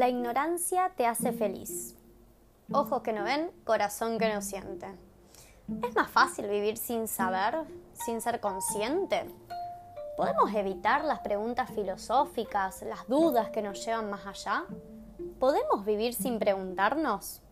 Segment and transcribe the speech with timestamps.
[0.00, 1.94] La ignorancia te hace feliz.
[2.72, 4.86] Ojos que no ven, corazón que no siente.
[5.86, 9.26] ¿Es más fácil vivir sin saber, sin ser consciente?
[10.16, 14.64] ¿Podemos evitar las preguntas filosóficas, las dudas que nos llevan más allá?
[15.38, 17.42] ¿Podemos vivir sin preguntarnos?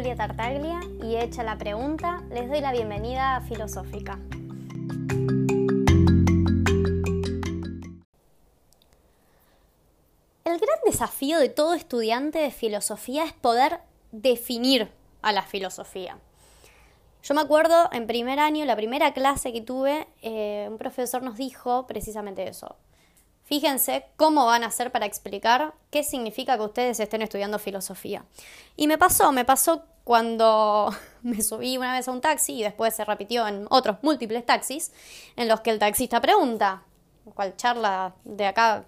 [0.00, 4.18] Julia Tartaglia y hecha la pregunta, les doy la bienvenida a Filosófica.
[10.42, 16.16] El gran desafío de todo estudiante de filosofía es poder definir a la filosofía.
[17.22, 21.36] Yo me acuerdo en primer año, la primera clase que tuve, eh, un profesor nos
[21.36, 22.74] dijo precisamente eso.
[23.50, 28.24] Fíjense cómo van a hacer para explicar qué significa que ustedes estén estudiando filosofía.
[28.76, 32.94] Y me pasó, me pasó cuando me subí una vez a un taxi y después
[32.94, 34.92] se repitió en otros múltiples taxis,
[35.34, 36.84] en los que el taxista pregunta,
[37.34, 38.84] cual charla de acá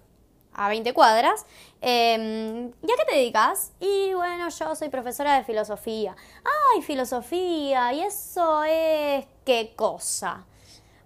[0.53, 1.45] a 20 cuadras,
[1.81, 3.73] eh, ¿y a qué te dedicas?
[3.81, 6.15] Y bueno, yo soy profesora de filosofía.
[6.73, 7.91] ¡Ay, filosofía!
[7.91, 10.45] ¿Y eso es qué cosa?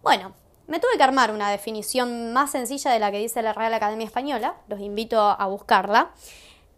[0.04, 0.36] Bueno,
[0.68, 4.06] me tuve que armar una definición más sencilla de la que dice la Real Academia
[4.06, 6.12] Española, los invito a buscarla.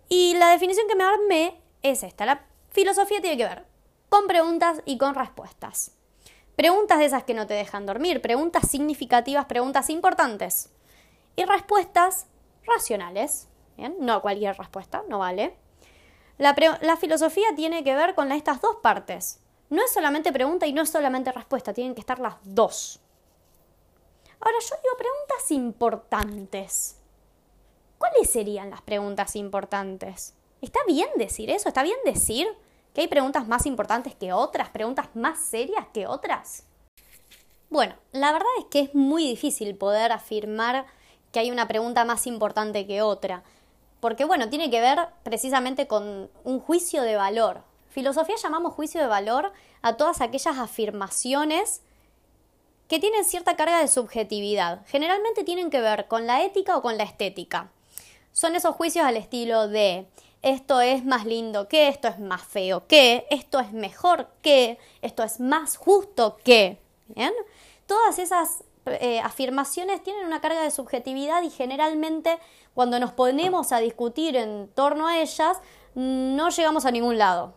[0.08, 3.66] Y la definición que me armé es esta, la filosofía tiene que ver
[4.10, 5.92] con preguntas y con respuestas.
[6.56, 10.70] Preguntas de esas que no te dejan dormir, preguntas significativas, preguntas importantes.
[11.36, 12.28] Y respuestas
[12.66, 13.96] racionales, ¿bien?
[14.00, 15.56] no cualquier respuesta, no vale.
[16.38, 19.40] La, la, filosofía tiene que ver con estas dos partes.
[19.70, 23.00] No es solamente pregunta y no es solamente respuesta, tienen que estar las dos.
[24.40, 26.96] Ahora yo digo preguntas importantes.
[27.98, 30.34] ¿Cuáles serían las preguntas importantes?
[30.62, 31.68] ¿Está bien decir eso?
[31.68, 32.48] ¿Está bien decir
[32.94, 34.70] que hay preguntas más importantes que otras?
[34.70, 36.64] ¿Preguntas más serias que otras?
[37.70, 40.86] Bueno, la verdad es que es muy difícil poder afirmar
[41.32, 43.44] que hay una pregunta más importante que otra.
[44.00, 47.62] Porque bueno, tiene que ver precisamente con un juicio de valor.
[47.90, 51.82] Filosofía llamamos juicio de valor a todas aquellas afirmaciones
[52.90, 54.82] que tienen cierta carga de subjetividad.
[54.88, 57.72] Generalmente tienen que ver con la ética o con la estética.
[58.34, 60.08] Son esos juicios al estilo de
[60.42, 65.24] esto es más lindo que, esto es más feo que, esto es mejor que, esto
[65.24, 66.80] es más justo que.
[67.86, 72.40] Todas esas eh, afirmaciones tienen una carga de subjetividad y generalmente
[72.74, 75.58] cuando nos ponemos a discutir en torno a ellas
[75.94, 77.54] no llegamos a ningún lado.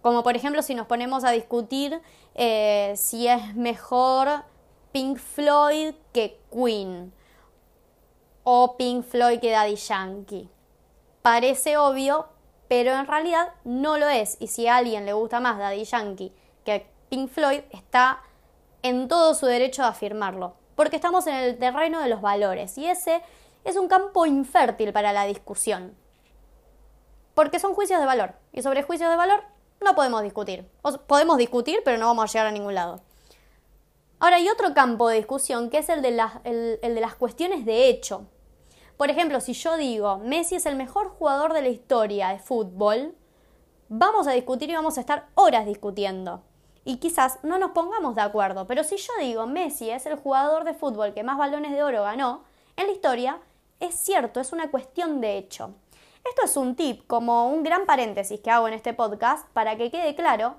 [0.00, 2.00] Como por ejemplo si nos ponemos a discutir
[2.34, 4.44] eh, si es mejor
[4.92, 7.12] Pink Floyd que Queen
[8.42, 10.48] o Pink Floyd que Daddy Yankee.
[11.22, 12.28] Parece obvio,
[12.68, 14.36] pero en realidad no lo es.
[14.40, 16.32] Y si a alguien le gusta más Daddy Yankee
[16.64, 18.22] que Pink Floyd, está
[18.82, 20.54] en todo su derecho a afirmarlo.
[20.74, 23.22] Porque estamos en el terreno de los valores y ese
[23.64, 25.94] es un campo infértil para la discusión.
[27.34, 28.34] Porque son juicios de valor.
[28.52, 29.44] Y sobre juicios de valor
[29.80, 30.68] no podemos discutir.
[30.82, 33.02] O podemos discutir, pero no vamos a llegar a ningún lado.
[34.22, 38.26] Ahora hay otro campo de discusión que es el de, las cuestiones de hecho.
[38.98, 43.14] Por ejemplo, si yo digo Messi es el mejor jugador de la historia de fútbol,
[43.88, 46.42] vamos a discutir y vamos a estar horas discutiendo.
[46.84, 50.64] Y quizás no nos pongamos de acuerdo, pero si yo digo Messi es el jugador
[50.64, 52.44] de fútbol que más balones de oro ganó,
[52.76, 53.40] en la historia
[53.80, 55.74] es cierto, es una cuestión de hecho.
[56.28, 59.90] Esto es un tip, como un gran paréntesis que hago en este podcast, para que
[59.90, 60.56] quede claro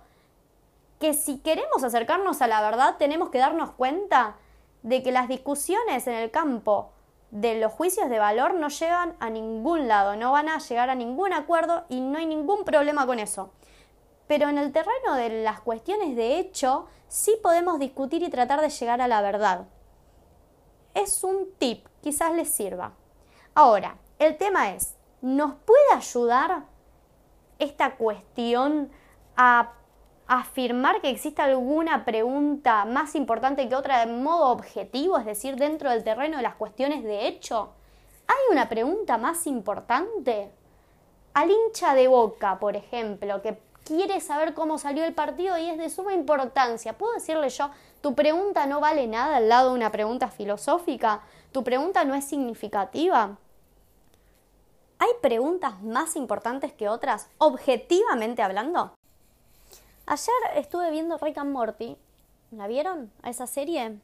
[1.02, 4.38] que si queremos acercarnos a la verdad tenemos que darnos cuenta
[4.84, 6.92] de que las discusiones en el campo
[7.32, 10.96] de los juicios de valor no llegan a ningún lado, no van a llegar a
[10.96, 13.52] ningún acuerdo y no hay ningún problema con eso.
[14.28, 18.70] Pero en el terreno de las cuestiones de hecho sí podemos discutir y tratar de
[18.70, 19.66] llegar a la verdad.
[20.94, 22.94] Es un tip, quizás les sirva.
[23.56, 26.66] Ahora, el tema es, ¿nos puede ayudar
[27.58, 28.92] esta cuestión
[29.36, 29.74] a
[30.34, 35.90] afirmar que existe alguna pregunta más importante que otra de modo objetivo, es decir, dentro
[35.90, 37.74] del terreno de las cuestiones de hecho?
[38.28, 40.50] ¿Hay una pregunta más importante?
[41.34, 45.78] Al hincha de boca, por ejemplo, que quiere saber cómo salió el partido y es
[45.78, 46.98] de suma importancia.
[46.98, 47.70] ¿Puedo decirle yo,
[48.00, 51.24] tu pregunta no vale nada al lado de una pregunta filosófica?
[51.52, 53.38] ¿Tu pregunta no es significativa?
[54.98, 58.94] ¿Hay preguntas más importantes que otras, objetivamente hablando?
[60.12, 61.96] Ayer estuve viendo Rick and Morty.
[62.52, 63.10] ¿La vieron?
[63.24, 63.98] ¿A esa serie?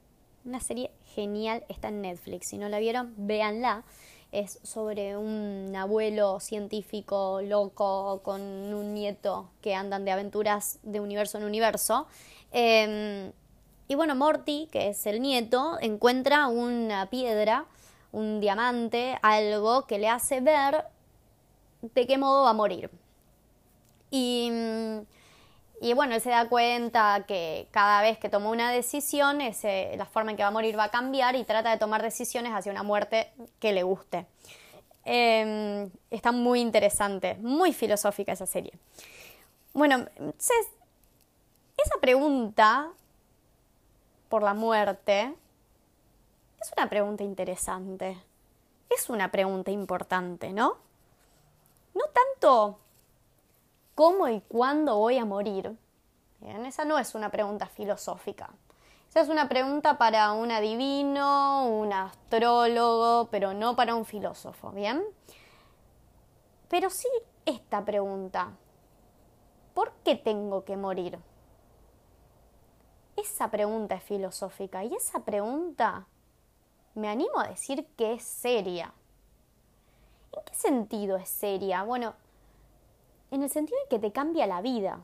[0.46, 2.48] Una serie genial, está en Netflix.
[2.48, 3.84] Si no la vieron, véanla.
[4.32, 11.40] Es sobre un abuelo científico loco con un nieto que andan de aventuras de universo
[11.40, 12.08] en universo.
[12.54, 13.34] Em,
[13.90, 17.66] y bueno, Morty, que es el nieto, encuentra una piedra,
[18.14, 20.86] un diamante, algo que le hace ver
[21.82, 22.90] de qué modo va a morir.
[24.10, 24.50] Y,
[25.80, 30.32] y bueno, él se da cuenta que cada vez que toma una decisión, la forma
[30.32, 32.84] en que va a morir va a cambiar y trata de tomar decisiones hacia una
[32.84, 34.26] muerte que le guste.
[35.06, 38.74] Em, está muy interesante, muy filosófica esa serie.
[39.74, 40.08] Bueno,
[40.40, 42.90] esa pregunta
[44.30, 45.34] por la muerte
[46.60, 48.18] es una pregunta interesante.
[48.90, 50.78] Es una pregunta importante, ¿no?
[51.94, 52.80] No tanto
[53.98, 55.76] cómo y cuándo voy a morir.
[56.68, 58.52] esa no es una pregunta filosófica.
[59.10, 65.04] Esa es una pregunta para un adivino, un astrólogo, pero no para un filósofo, ¿bien?
[66.68, 67.08] Pero sí
[67.44, 68.52] esta pregunta.
[69.74, 71.18] ¿Por qué tengo que morir?
[73.16, 76.06] Esa pregunta es filosófica y esa pregunta
[76.94, 78.94] me animo a decir que es seria.
[80.34, 81.82] ¿En qué sentido es seria?
[81.82, 82.14] Bueno,
[83.32, 85.02] en el sentido de que te cambia la vida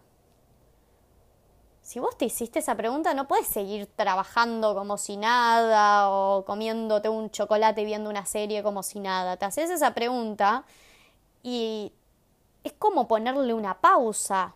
[1.83, 7.09] si vos te hiciste esa pregunta, no puedes seguir trabajando como si nada o comiéndote
[7.09, 9.35] un chocolate viendo una serie como si nada.
[9.35, 10.63] Te haces esa pregunta
[11.43, 11.91] y
[12.63, 14.55] es como ponerle una pausa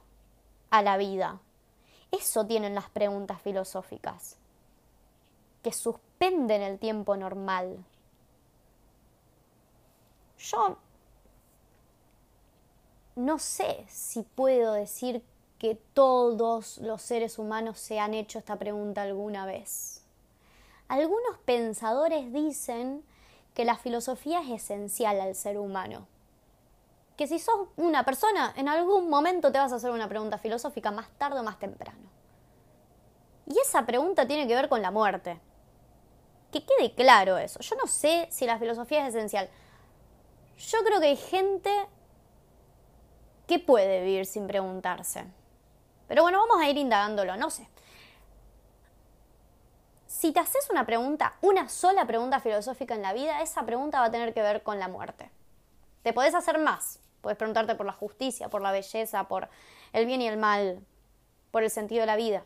[0.69, 1.41] a la vida.
[2.11, 4.37] Eso tienen las preguntas filosóficas,
[5.61, 7.77] que suspenden el tiempo normal.
[10.37, 10.77] Yo
[13.17, 15.23] no sé si puedo decir
[15.57, 20.03] que todos los seres humanos se han hecho esta pregunta alguna vez.
[20.87, 23.03] Algunos pensadores dicen
[23.55, 26.07] que la filosofía es esencial al ser humano.
[27.17, 30.91] Que si sos una persona, en algún momento te vas a hacer una pregunta filosófica,
[30.91, 32.11] más tarde o más temprano.
[33.47, 35.39] Y esa pregunta tiene que ver con la muerte.
[36.51, 37.61] Que quede claro eso.
[37.61, 39.49] Yo no sé si la filosofía es esencial.
[40.57, 41.71] Yo creo que hay gente
[43.47, 45.25] que puede vivir sin preguntarse.
[46.07, 47.67] Pero bueno, vamos a ir indagándolo, no sé.
[50.05, 54.05] Si te haces una pregunta, una sola pregunta filosófica en la vida, esa pregunta va
[54.05, 55.29] a tener que ver con la muerte.
[56.03, 56.99] Te podés hacer más.
[57.21, 59.49] Puedes preguntarte por la justicia, por la belleza, por
[59.93, 60.85] el bien y el mal,
[61.51, 62.43] por el sentido de la vida.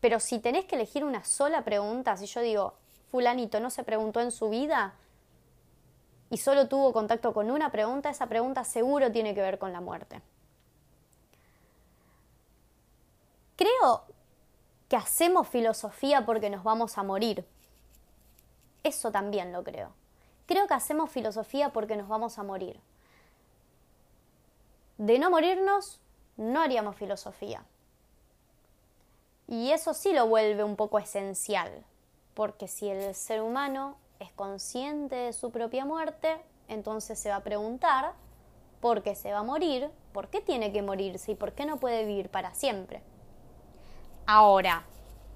[0.00, 2.74] Pero si tenés que elegir una sola pregunta, si yo digo,
[3.10, 4.94] fulanito no se preguntó en su vida
[6.30, 9.80] y solo tuvo contacto con una pregunta, esa pregunta seguro tiene que ver con la
[9.80, 10.20] muerte.
[13.56, 14.04] Creo
[14.88, 17.46] que hacemos filosofía porque nos vamos a morir.
[18.82, 19.92] Eso también lo creo.
[20.46, 22.78] Creo que hacemos filosofía porque nos vamos a morir.
[24.98, 26.00] De no morirnos,
[26.36, 27.64] no haríamos filosofía.
[29.48, 31.84] Y eso sí lo vuelve un poco esencial,
[32.34, 37.44] porque si el ser humano es consciente de su propia muerte, entonces se va a
[37.44, 38.12] preguntar
[38.80, 41.78] por qué se va a morir, por qué tiene que morirse y por qué no
[41.78, 43.02] puede vivir para siempre.
[44.26, 44.84] Ahora,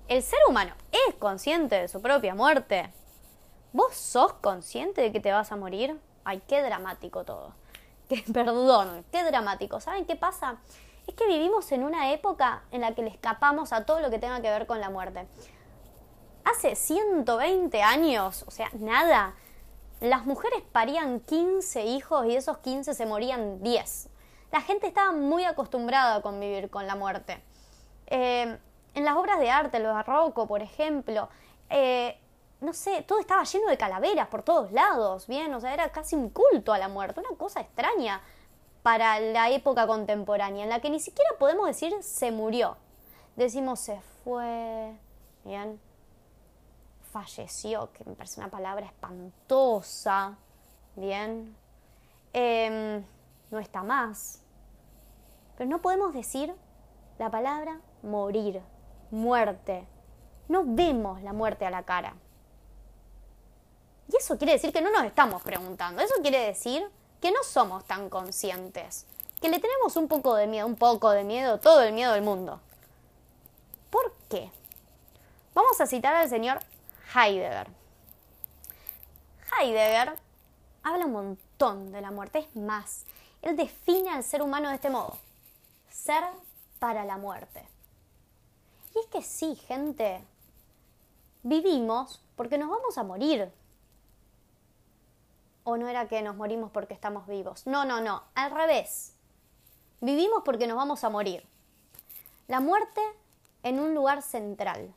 [0.08, 2.92] ¿el ser humano es consciente de su propia muerte?
[3.72, 6.00] ¿Vos sos consciente de que te vas a morir?
[6.24, 7.54] Ay, qué dramático todo.
[8.10, 9.78] Que, perdón, qué dramático.
[9.78, 10.56] ¿Saben qué pasa?
[11.06, 14.18] Es que vivimos en una época en la que le escapamos a todo lo que
[14.18, 15.28] tenga que ver con la muerte.
[16.44, 19.34] Hace 120 años, o sea, nada,
[20.00, 24.08] las mujeres parían 15 hijos y esos 15 se morían 10.
[24.52, 27.42] La gente estaba muy acostumbrada a convivir con la muerte.
[28.06, 28.58] Eh,
[28.94, 31.28] en las obras de arte, lo barroco, por ejemplo,
[31.68, 32.18] eh,
[32.60, 36.16] no sé, todo estaba lleno de calaveras por todos lados, bien, o sea, era casi
[36.16, 38.20] un culto a la muerte, una cosa extraña
[38.82, 42.76] para la época contemporánea, en la que ni siquiera podemos decir se murió.
[43.36, 44.92] Decimos se fue,
[45.44, 45.80] bien,
[47.10, 50.36] falleció, que me parece una palabra espantosa,
[50.96, 51.56] bien,
[52.32, 53.04] em,
[53.50, 54.42] no está más.
[55.56, 56.54] Pero no podemos decir
[57.18, 58.62] la palabra morir,
[59.10, 59.86] muerte.
[60.48, 62.14] No vemos la muerte a la cara.
[64.08, 66.02] Y eso quiere decir que no nos estamos preguntando.
[66.02, 66.90] Eso quiere decir
[67.20, 69.06] que no somos tan conscientes.
[69.40, 72.22] Que le tenemos un poco de miedo, un poco de miedo, todo el miedo del
[72.22, 72.60] mundo.
[73.90, 74.50] ¿Por qué?
[75.54, 76.60] Vamos a citar al señor
[77.14, 77.68] Heidegger.
[79.58, 80.16] Heidegger
[80.82, 82.40] habla un montón de la muerte.
[82.40, 83.06] Es más,
[83.42, 85.18] él define al ser humano de este modo.
[85.88, 86.24] Ser
[86.78, 87.66] para la muerte.
[88.94, 90.24] Y es que sí, gente,
[91.42, 93.52] vivimos porque nos vamos a morir.
[95.64, 97.66] ¿O no era que nos morimos porque estamos vivos?
[97.66, 99.14] No, no, no, al revés.
[100.00, 101.46] Vivimos porque nos vamos a morir.
[102.48, 103.00] La muerte
[103.62, 104.94] en un lugar central.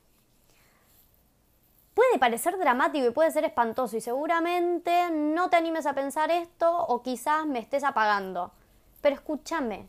[1.94, 6.86] Puede parecer dramático y puede ser espantoso y seguramente no te animes a pensar esto
[6.88, 8.52] o quizás me estés apagando.
[9.02, 9.88] Pero escúchame,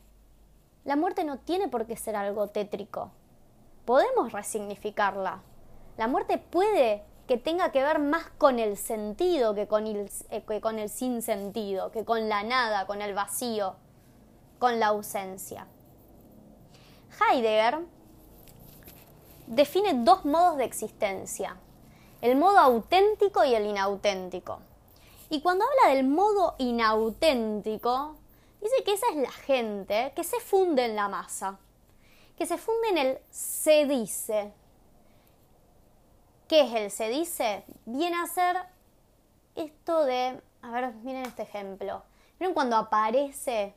[0.84, 3.10] la muerte no tiene por qué ser algo tétrico.
[3.86, 5.40] Podemos resignificarla.
[5.96, 10.42] La muerte puede que tenga que ver más con el sentido que con el, eh,
[10.42, 13.76] que sinsentido, que con la nada, con el vacío,
[14.58, 15.66] con la ausencia.
[17.20, 17.80] Heidegger
[19.46, 21.56] define dos modos de existencia,
[22.24, 24.60] el modo auténtico y el inauténtico.
[25.28, 28.16] Y cuando habla del modo inauténtico,
[28.62, 31.58] dice que esa es la gente que se funde en la masa,
[32.38, 34.54] que se funde en el se dice.
[36.48, 37.62] ¿Qué es el se dice?
[37.84, 38.56] Viene a ser
[39.54, 42.04] esto de, a ver, miren este ejemplo.
[42.40, 43.74] Miren cuando aparece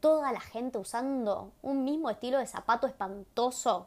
[0.00, 3.86] toda la gente usando un mismo estilo de zapato espantoso?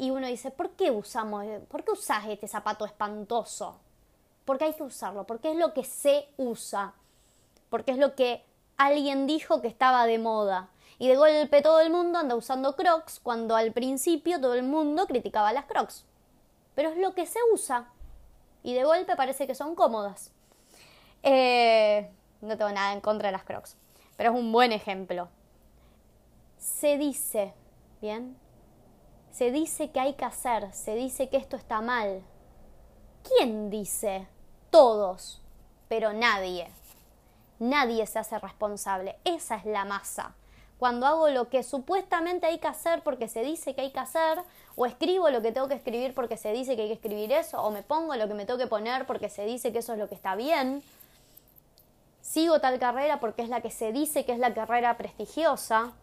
[0.00, 3.78] Y uno dice, ¿por qué usamos, por qué usas este zapato espantoso?
[4.46, 6.94] Porque hay que usarlo, porque es lo que se usa,
[7.68, 8.42] porque es lo que
[8.78, 10.70] alguien dijo que estaba de moda.
[10.98, 15.06] Y de golpe todo el mundo anda usando crocs cuando al principio todo el mundo
[15.06, 16.06] criticaba las crocs.
[16.74, 17.92] Pero es lo que se usa.
[18.62, 20.32] Y de golpe parece que son cómodas.
[21.22, 23.76] Eh, no tengo nada en contra de las crocs.
[24.16, 25.28] Pero es un buen ejemplo.
[26.56, 27.52] Se dice,
[28.00, 28.38] ¿bien?
[29.40, 32.20] Se dice que hay que hacer, se dice que esto está mal.
[33.22, 34.26] ¿Quién dice?
[34.68, 35.40] Todos,
[35.88, 36.68] pero nadie.
[37.58, 39.16] Nadie se hace responsable.
[39.24, 40.34] Esa es la masa.
[40.78, 44.42] Cuando hago lo que supuestamente hay que hacer porque se dice que hay que hacer,
[44.76, 47.62] o escribo lo que tengo que escribir porque se dice que hay que escribir eso,
[47.62, 49.98] o me pongo lo que me tengo que poner porque se dice que eso es
[49.98, 50.82] lo que está bien,
[52.20, 55.94] sigo tal carrera porque es la que se dice que es la carrera prestigiosa,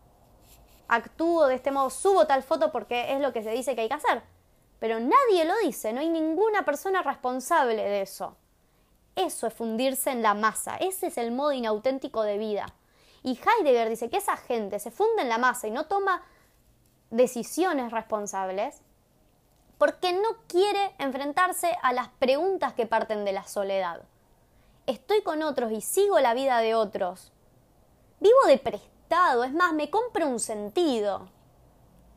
[0.88, 3.88] actúo de este modo, subo tal foto porque es lo que se dice que hay
[3.88, 4.24] que hacer.
[4.79, 8.38] Pero nadie lo dice, no hay ninguna persona responsable de eso.
[9.15, 12.67] Eso es fundirse en la masa, ese es el modo inauténtico de vida.
[13.24, 16.22] Y Heidegger dice que esa gente se funde en la masa y no toma
[17.10, 18.82] decisiones responsables
[19.77, 24.01] porque no quiere enfrentarse a las preguntas que parten de la soledad.
[24.86, 27.32] Estoy con otros y sigo la vida de otros.
[28.20, 28.58] Vivo de
[29.10, 31.28] es más, me compro un sentido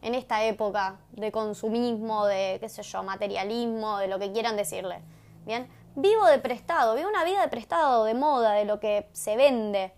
[0.02, 5.00] en esta época de consumismo, de, qué sé yo, materialismo, de lo que quieran decirle.
[5.44, 9.36] Bien, vivo de prestado, vivo una vida de prestado, de moda, de lo que se
[9.36, 9.92] vende.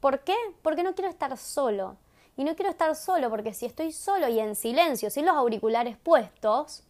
[0.00, 0.36] ¿Por qué?
[0.62, 1.96] Porque no quiero estar solo.
[2.36, 5.96] Y no quiero estar solo porque si estoy solo y en silencio, sin los auriculares
[5.96, 6.84] puestos,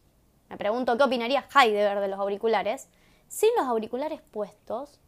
[0.50, 2.88] me pregunto qué opinaría Heidegger de los auriculares,
[3.28, 5.00] sin los auriculares puestos,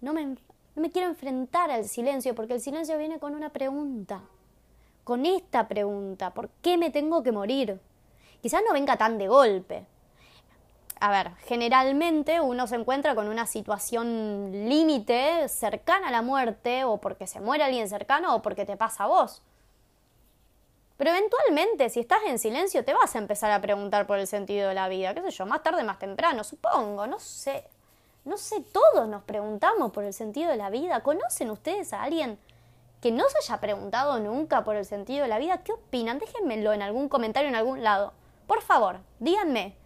[0.00, 0.36] no me,
[0.76, 4.20] no me quiero enfrentar al silencio porque el silencio viene con una pregunta.
[5.04, 7.80] Con esta pregunta, ¿por qué me tengo que morir?
[8.42, 9.86] Quizás no venga tan de golpe.
[11.00, 16.98] A ver, generalmente uno se encuentra con una situación límite cercana a la muerte o
[16.98, 19.42] porque se muere alguien cercano o porque te pasa a vos.
[20.98, 24.68] Pero eventualmente, si estás en silencio, te vas a empezar a preguntar por el sentido
[24.68, 27.64] de la vida, qué sé yo, más tarde, más temprano, supongo, no sé.
[28.26, 31.00] No sé, todos nos preguntamos por el sentido de la vida.
[31.04, 32.40] ¿Conocen ustedes a alguien
[33.00, 35.62] que no se haya preguntado nunca por el sentido de la vida?
[35.62, 36.18] ¿Qué opinan?
[36.18, 38.14] Déjenmelo en algún comentario en algún lado.
[38.48, 39.76] Por favor, díganme,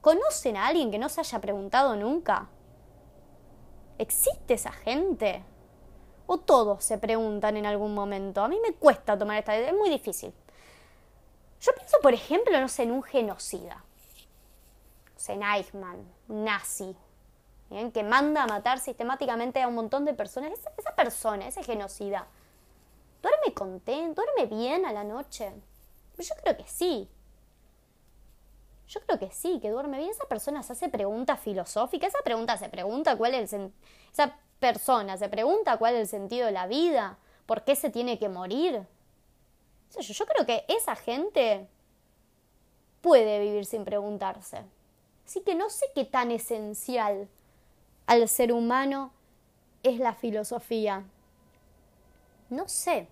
[0.00, 2.48] ¿conocen a alguien que no se haya preguntado nunca?
[3.98, 5.44] ¿Existe esa gente?
[6.24, 8.42] ¿O todos se preguntan en algún momento?
[8.42, 10.32] A mí me cuesta tomar esta idea, es muy difícil.
[11.60, 13.84] Yo pienso, por ejemplo, no sé, en un genocida.
[15.28, 16.96] en Eichmann, nazi,
[17.92, 22.26] que manda a matar sistemáticamente a un montón de personas, esa, persona, ese genocida,
[23.22, 24.22] ¿duerme contento?
[24.22, 25.52] ¿Duerme bien a la noche?
[26.18, 27.08] Yo creo que sí.
[28.88, 30.10] Yo creo que sí, que duerme bien.
[30.10, 33.72] Esa persona se hace preguntas filosóficas, esa pregunta se pregunta cuál es el
[34.12, 38.18] esa persona se pregunta cuál es el sentido de la vida, por qué se tiene
[38.18, 38.86] que morir.
[39.98, 41.66] Yo creo que esa gente
[43.00, 44.64] puede vivir sin preguntarse.
[45.24, 47.28] Así que no sé qué tan esencial
[48.10, 49.12] al ser humano
[49.84, 51.04] es la filosofía?
[52.48, 53.06] No sé.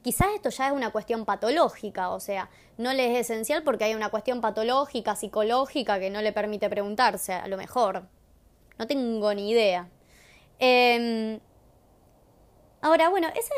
[0.00, 3.94] Quizás esto ya es una cuestión patológica, o sea, no le es esencial porque hay
[3.94, 8.04] una cuestión patológica, psicológica, que no le permite preguntarse, a lo mejor.
[8.78, 9.90] No tengo ni idea.
[10.58, 11.40] Em,
[12.80, 13.54] ahora, bueno, esa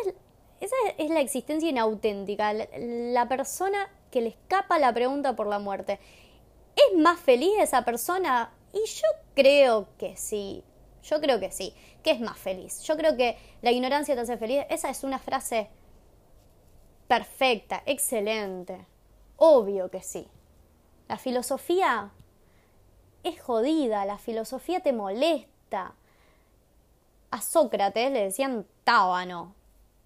[0.61, 6.01] es, la existencia inauténtica, la persona que le escapa la pregunta por la muerte.
[6.75, 8.53] ¿Es más feliz esa persona?
[8.73, 9.07] Y yo
[9.37, 10.65] creo que sí.
[11.03, 11.75] Yo creo que sí.
[12.03, 12.83] ¿Qué es más feliz?
[12.83, 14.65] Yo creo que la ignorancia te hace feliz.
[14.69, 15.69] Esa es una frase
[17.09, 18.87] perfecta, excelente.
[19.37, 20.29] Obvio que sí.
[21.09, 22.13] La filosofía
[23.23, 25.95] es jodida, la filosofía te molesta.
[27.31, 29.55] A Sócrates le decían tábano,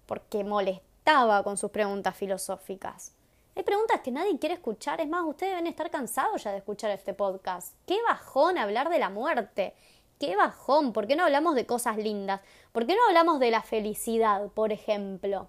[0.05, 3.13] porque molestaba con sus preguntas filosóficas.
[3.55, 6.91] Hay preguntas que nadie quiere escuchar, es más, ustedes deben estar cansados ya de escuchar
[6.91, 7.73] este podcast.
[7.85, 9.75] Qué bajón hablar de la muerte,
[10.19, 12.41] qué bajón, ¿por qué no hablamos de cosas lindas?
[12.71, 15.47] ¿Por qué no hablamos de la felicidad, por ejemplo?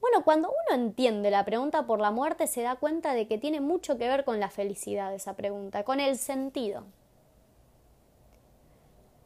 [0.00, 3.60] Bueno, cuando uno entiende la pregunta por la muerte se da cuenta de que tiene
[3.60, 6.84] mucho que ver con la felicidad esa pregunta, con el sentido.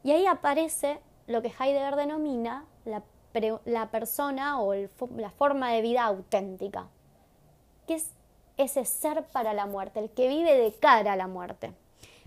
[0.03, 6.87] Y ahí aparece lo que Heidegger denomina la, persona o la forma de vida auténtica,
[7.85, 8.11] que es
[8.55, 11.73] ese ser para la muerte, el que vive de cara a la muerte.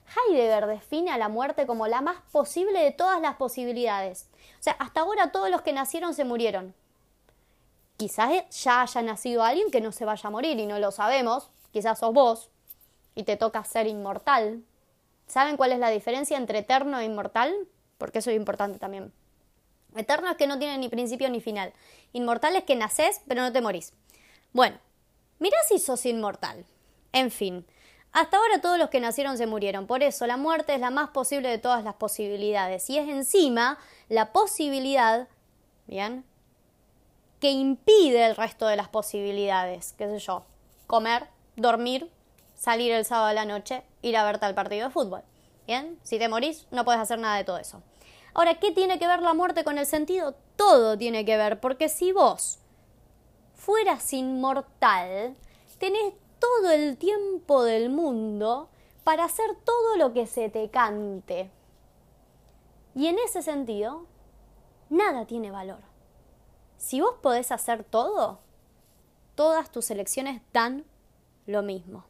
[0.06, 4.28] Heidegger define a la muerte como la más posible de todas las posibilidades.
[4.58, 6.74] O sea, hasta ahora todos los que nacieron se murieron.
[7.96, 11.50] Quizás ya haya nacido alguien que no se vaya a morir y no lo sabemos.
[11.72, 12.50] Quizás sos vos
[13.14, 14.62] y te toca ser inmortal.
[15.26, 17.54] ¿Saben cuál es la diferencia entre eterno e inmortal?
[17.98, 19.12] Porque eso es importante también.
[19.94, 21.72] Eterno es que no tiene ni principio ni final.
[22.12, 23.92] Inmortal es que naces pero no te morís.
[24.52, 24.78] Bueno,
[25.38, 26.64] mirá si sos inmortal.
[27.12, 27.66] En fin,
[28.12, 31.10] hasta ahora todos los que nacieron se murieron, por eso la muerte es la más
[31.10, 33.78] posible de todas las posibilidades y es encima
[34.08, 35.28] la posibilidad,
[35.86, 36.24] ¿bien?
[37.40, 40.44] que impide el resto de las posibilidades, qué sé yo,
[40.86, 41.26] comer,
[41.56, 42.08] dormir,
[42.54, 45.22] salir el sábado a la noche, ir a ver tal partido de fútbol.
[45.66, 45.98] ¿Bien?
[46.02, 47.82] Si te morís, no puedes hacer nada de todo eso.
[48.34, 50.34] Ahora, ¿qué tiene que ver la muerte con el sentido?
[50.54, 52.58] Todo tiene que ver, porque si vos
[53.54, 55.36] fueras inmortal,
[55.78, 58.68] tenés todo el tiempo del mundo
[59.04, 61.52] para hacer todo lo que se te cante.
[62.96, 64.06] Y en ese sentido,
[64.90, 65.78] nada tiene valor.
[66.78, 68.40] Si vos podés hacer todo,
[69.36, 70.84] todas tus elecciones dan
[71.46, 72.06] lo mismo.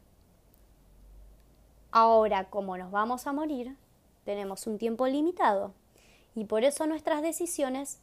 [1.91, 3.77] Ahora, como nos vamos a morir,
[4.25, 5.75] tenemos un tiempo limitado
[6.35, 8.01] y por eso nuestras decisiones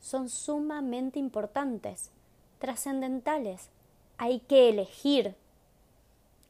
[0.00, 2.10] son sumamente importantes,
[2.58, 3.70] trascendentales.
[4.16, 5.36] Hay que elegir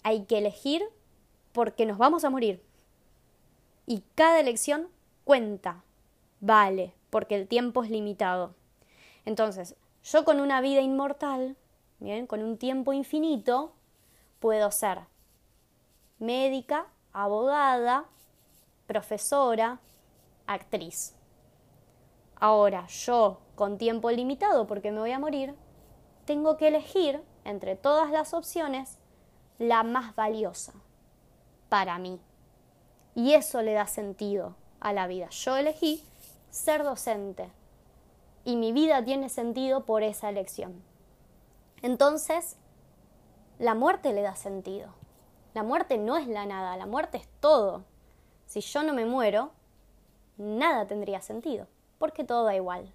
[0.03, 0.83] hay que elegir
[1.53, 2.63] porque nos vamos a morir.
[3.87, 4.89] Y cada elección
[5.25, 5.83] cuenta,
[6.41, 8.55] vale, porque el tiempo es limitado.
[9.25, 11.57] Entonces, yo con una vida inmortal,
[11.99, 13.73] bien, con un tiempo infinito,
[14.41, 15.01] puedo ser
[16.19, 18.07] médica, abogada,
[18.87, 19.81] profesora,
[20.47, 21.15] actriz.
[22.37, 25.55] Ahora, yo con tiempo limitado porque me voy a morir,
[26.25, 28.98] tengo que elegir entre todas las opciones
[29.59, 30.73] la más valiosa
[31.69, 32.21] para mí.
[33.15, 35.29] Y eso le da sentido a la vida.
[35.31, 36.03] Yo elegí
[36.51, 37.51] ser docente
[38.45, 40.83] y mi vida tiene sentido por esa elección.
[41.83, 42.57] Entonces,
[43.59, 44.95] la muerte le da sentido.
[45.55, 47.85] La muerte no es la nada, la muerte es todo.
[48.47, 49.51] Si yo no me muero,
[50.37, 51.67] nada tendría sentido,
[51.99, 52.93] porque todo da igual.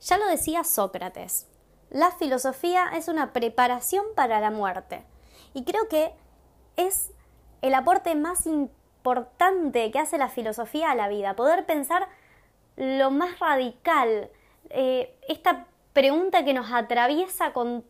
[0.00, 1.47] Ya lo decía Sócrates,
[1.90, 5.04] la filosofía es una preparación para la muerte.
[5.54, 6.12] Y creo que
[6.76, 7.12] es
[7.62, 12.08] el aporte más importante que hace la filosofía a la vida, poder pensar
[12.76, 14.30] lo más radical,
[14.70, 17.84] eh, esta pregunta que nos atraviesa con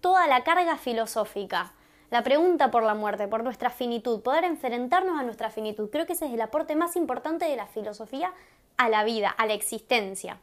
[0.00, 1.72] toda la carga filosófica,
[2.10, 5.88] la pregunta por la muerte, por nuestra finitud, poder enfrentarnos a nuestra finitud.
[5.90, 8.32] Creo que ese es el aporte más importante de la filosofía
[8.76, 10.38] a la vida, a la existencia.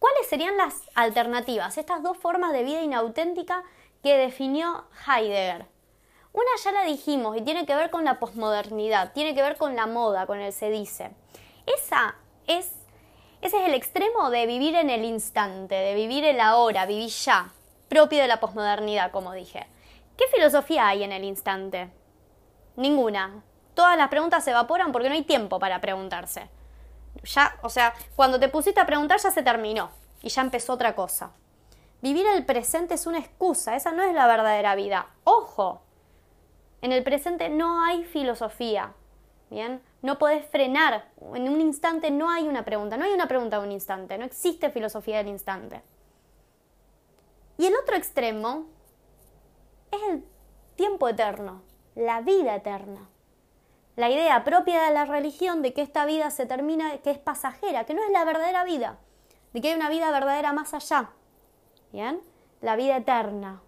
[0.00, 1.76] ¿Cuáles serían las alternativas?
[1.76, 3.64] Estas dos formas de vida inauténtica
[4.02, 5.66] que definió Heidegger.
[6.32, 9.76] Una ya la dijimos y tiene que ver con la posmodernidad, tiene que ver con
[9.76, 11.10] la moda, con el se dice.
[11.66, 12.72] Esa es,
[13.42, 17.52] ese es el extremo de vivir en el instante, de vivir el ahora, vivir ya,
[17.90, 19.66] propio de la posmodernidad, como dije.
[20.16, 21.90] ¿Qué filosofía hay en el instante?
[22.74, 23.44] Ninguna.
[23.74, 26.48] Todas las preguntas se evaporan porque no hay tiempo para preguntarse.
[27.22, 29.90] Ya, o sea, cuando te pusiste a preguntar ya se terminó
[30.22, 31.32] y ya empezó otra cosa.
[32.02, 35.08] Vivir el presente es una excusa, esa no es la verdadera vida.
[35.24, 35.82] Ojo,
[36.80, 38.94] en el presente no hay filosofía,
[39.50, 39.82] ¿bien?
[40.00, 43.66] No podés frenar, en un instante no hay una pregunta, no hay una pregunta de
[43.66, 45.82] un instante, no existe filosofía del instante.
[47.58, 48.64] Y el otro extremo
[49.90, 50.24] es el
[50.76, 51.62] tiempo eterno,
[51.94, 53.10] la vida eterna
[54.00, 57.84] la idea propia de la religión de que esta vida se termina, que es pasajera,
[57.84, 58.98] que no es la verdadera vida,
[59.52, 61.10] de que hay una vida verdadera más allá.
[61.92, 62.20] ¿Bien?
[62.60, 63.62] La vida eterna.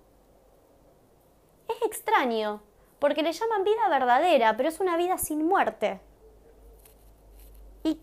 [1.68, 2.62] Es extraño,
[2.99, 6.01] porque le llaman vida verdadera, pero es una vida sin muerte.
[7.85, 8.01] ¿Y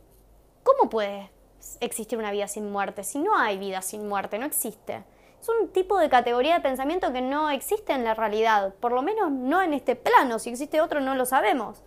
[0.64, 1.32] cómo puede
[1.80, 5.04] existir una vida sin muerte, si no hay vida sin muerte, no existe.
[5.42, 9.02] Es un tipo de categoría de pensamiento que no existe en la realidad, por lo
[9.02, 11.82] menos no en este plano, si existe otro no lo sabemos.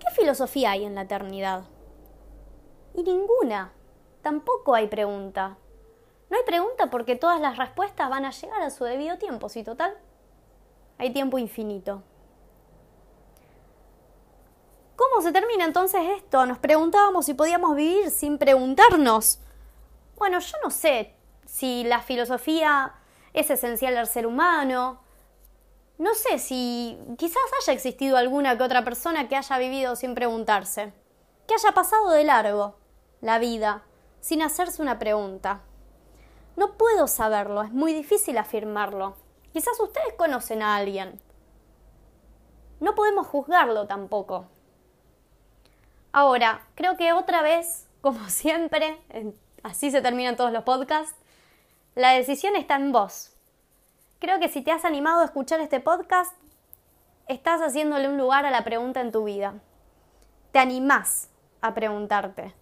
[0.00, 1.64] ¿Y qué filosofía hay en la eternidad?
[2.94, 3.70] Y ninguna.
[4.22, 5.58] Tampoco hay pregunta.
[6.30, 9.62] No hay pregunta porque todas las respuestas van a llegar a su debido tiempo, si
[9.62, 9.94] total.
[10.96, 12.02] Hay tiempo infinito.
[14.96, 16.46] ¿Cómo se termina entonces esto?
[16.46, 19.38] Nos preguntábamos si podíamos vivir sin preguntarnos.
[20.16, 22.94] Bueno, yo no sé si la filosofía
[23.34, 25.02] es esencial al ser humano.
[26.00, 30.94] No sé si quizás haya existido alguna que otra persona que haya vivido sin preguntarse,
[31.46, 32.76] que haya pasado de largo
[33.20, 33.82] la vida
[34.20, 35.60] sin hacerse una pregunta.
[36.56, 39.14] No puedo saberlo, es muy difícil afirmarlo.
[39.52, 41.20] Quizás ustedes conocen a alguien.
[42.80, 44.46] No podemos juzgarlo tampoco.
[46.12, 48.98] Ahora, creo que otra vez, como siempre,
[49.62, 51.14] así se terminan todos los podcasts,
[51.94, 53.36] la decisión está en vos.
[54.20, 56.34] Creo que si te has animado a escuchar este podcast,
[57.26, 59.54] estás haciéndole un lugar a la pregunta en tu vida.
[60.52, 61.30] Te animás
[61.62, 62.54] a preguntarte.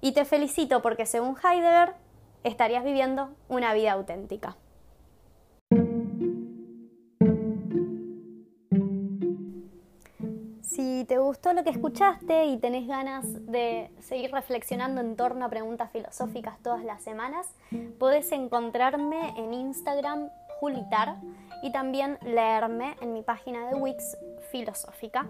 [0.00, 1.94] Y te felicito porque según Heidegger,
[2.42, 4.56] estarías viviendo una vida auténtica.
[10.62, 15.48] Si te gustó lo que escuchaste y tenés ganas de seguir reflexionando en torno a
[15.48, 17.54] preguntas filosóficas todas las semanas,
[18.00, 20.28] podés encontrarme en Instagram
[20.60, 21.16] Julitar
[21.62, 24.16] y también leerme en mi página de Wix
[24.50, 25.28] Filosófica.